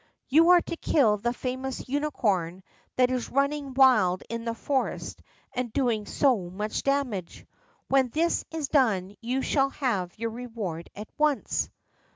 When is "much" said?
6.49-6.81